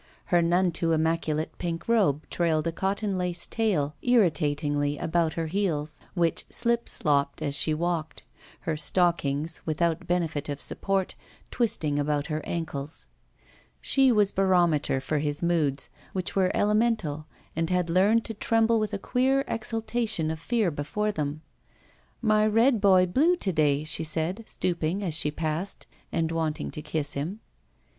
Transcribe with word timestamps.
Her 0.33 0.41
none 0.41 0.71
too 0.71 0.87
37a 0.87 0.89
ROULETTE 0.89 1.03
immactdate 1.03 1.49
pink 1.59 1.87
robe 1.87 2.25
trailed 2.31 2.65
a 2.65 2.71
cotton 2.71 3.19
lace 3.19 3.45
tail 3.45 3.93
irritatingly 4.01 4.97
about 4.97 5.35
her 5.35 5.45
heels, 5.45 6.01
which 6.15 6.43
slip 6.49 6.89
slopped 6.89 7.39
as 7.43 7.53
she 7.53 7.75
walked, 7.75 8.23
her 8.61 8.75
stockings, 8.75 9.61
without 9.63 10.07
benefit 10.07 10.49
of 10.49 10.59
support, 10.59 11.13
twisting 11.51 11.99
about 11.99 12.25
her 12.33 12.41
ankles. 12.45 13.05
She 13.79 14.11
was 14.11 14.31
barometer 14.31 15.01
for 15.01 15.19
his 15.19 15.43
moods, 15.43 15.91
which 16.13 16.35
were 16.35 16.49
elemental, 16.55 17.27
and 17.55 17.69
had 17.69 17.87
learned 17.87 18.25
to 18.25 18.33
tremble 18.33 18.79
with 18.79 18.95
a 18.95 18.97
queer 18.97 19.45
exaltation 19.47 20.31
of 20.31 20.39
fear 20.39 20.71
before 20.71 21.11
them, 21.11 21.43
"My 22.23 22.47
Red 22.47 22.81
boy 22.81 23.05
blue 23.05 23.35
to 23.35 23.53
day," 23.53 23.83
she 23.83 24.03
said, 24.03 24.45
stooping 24.47 25.03
as 25.03 25.13
she 25.13 25.29
passed 25.29 25.85
and 26.11 26.31
wanting 26.31 26.71
to 26.71 26.81
kiss 26.81 27.13
him. 27.13 27.39